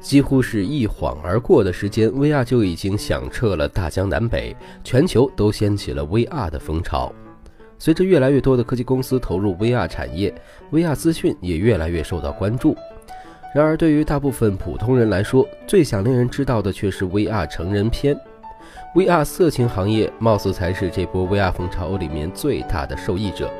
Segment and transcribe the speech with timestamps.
[0.00, 7.10] 几乎是一晃而过的时间，VR 就已经响彻了大江南北，全球都掀起了 VR 的风潮。
[7.78, 10.32] 随着越来越多的科技公司投入 VR 产业
[10.70, 12.76] ，VR 资讯也越来越受到关注。
[13.54, 18.18] 然而，对于大部分普通人来说，最想令人知道的却是 VR 成人片。
[18.94, 23.50] VR 色情行业貌似才是这波 VR 风潮里面最大的受益者。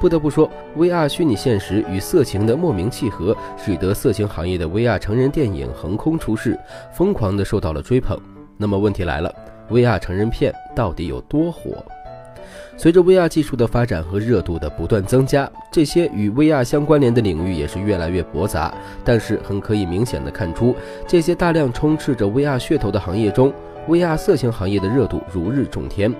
[0.00, 6.58] 不得不说，VR 虚拟现实与色情的莫名契合，使得色情行业的 VR 成人电影横空出世，
[6.90, 8.18] 疯狂的受到了追捧。
[8.56, 9.30] 那么问题来了
[9.70, 11.84] ，VR 成人片到底有多火？
[12.78, 18.72] 随着 VR 技术的发展和热度的不断增加，这些与 VR 相关联的领域也是越来越驳杂。
[19.04, 20.74] 但是很可以明显的看出，
[21.06, 23.52] 这些大量充斥着 VR 噱头的行业中
[23.86, 26.10] ，VR 色情行业的热度如日中天。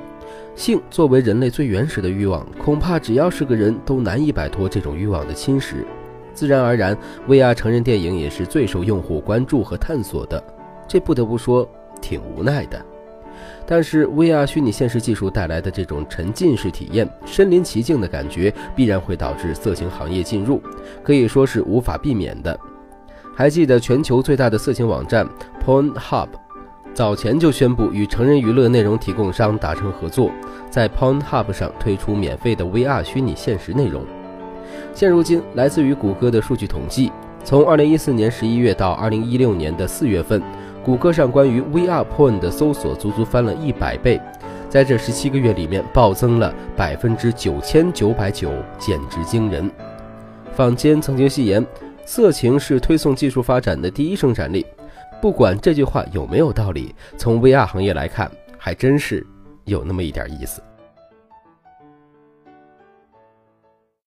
[0.55, 5.84] 性作为人类最原始的欲望，恐怕只要是个人都难以摆脱这种欲望的侵蚀。
[6.34, 6.97] 自然而然
[7.29, 10.43] ，VR 成人电影也是最受用户关注和探索的。
[10.87, 11.69] 这不得不说
[12.01, 12.81] 挺无奈的。
[13.67, 20.61] 但是，VR 虚拟现实技术带来的这种沉浸式体验、身临其境的感觉，必然会导致色情行业进入，
[21.03, 22.58] 可以说是无法避免的。
[23.34, 25.27] 还记得全球最大的色情网站
[25.64, 26.28] Pornhub？
[27.01, 30.31] 早前就宣布与成人娱乐内容提供商达成合作，
[30.69, 34.05] 在 Pornhub 上推出免费的 VR 虚拟现实内容。
[34.92, 37.11] 现如今，来自于谷歌的数据统计，
[37.42, 40.42] 从2014年11月到2016年的4月份，
[40.84, 44.20] 谷歌上关于 VR Porn 的搜索足足翻了一百倍，
[44.69, 49.70] 在这十七个月里面暴增了百分之九千九百九，简直惊人。
[50.53, 51.67] 坊间曾经戏言，
[52.12, 54.66] 色情是推送技术发展的第一生产力。
[55.20, 59.25] 不管这句话有没有道理，从 VR 行业来看，还真是
[59.64, 60.61] 有那么一点意思。